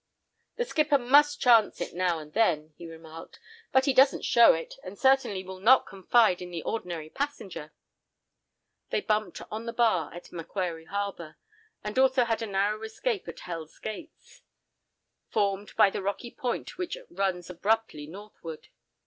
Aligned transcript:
"The 0.55 0.65
skipper 0.65 0.97
must 0.97 1.39
chance 1.39 1.79
it, 1.79 1.93
now 1.93 2.17
and 2.17 2.33
then," 2.33 2.73
he 2.75 2.87
remarked, 2.87 3.39
"but 3.71 3.85
he 3.85 3.93
doesn't 3.93 4.25
show 4.25 4.51
it, 4.53 4.73
and 4.83 4.97
certainly 4.97 5.43
will 5.43 5.59
not 5.59 5.85
confide 5.85 6.41
in 6.41 6.49
the 6.49 6.63
ordinary 6.63 7.11
passenger." 7.11 7.71
They 8.89 9.01
bumped 9.01 9.43
on 9.51 9.67
the 9.67 9.73
bar 9.73 10.11
at 10.11 10.31
Macquarie 10.31 10.85
Harbour, 10.85 11.37
and 11.83 11.99
also 11.99 12.23
had 12.25 12.41
a 12.41 12.47
narrow 12.47 12.81
escape 12.81 13.27
at 13.27 13.41
"Hell's 13.41 13.77
Gates," 13.77 14.41
formed 15.29 15.75
by 15.75 15.91
the 15.91 16.01
rocky 16.01 16.31
point 16.31 16.79
which 16.79 16.97
runs 17.11 17.51
abruptly 17.51 18.07
northward. 18.07 18.69